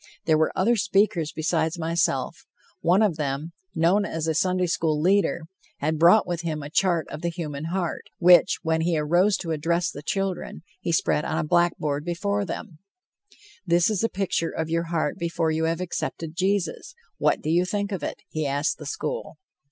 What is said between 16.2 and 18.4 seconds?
Jesus. What do you think of it?"